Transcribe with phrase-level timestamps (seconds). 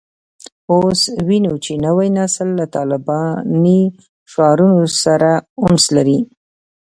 [0.73, 3.81] اوس وینو چې نوی نسل له طالباني
[4.31, 5.31] شعارونو سره
[5.65, 6.19] انس لري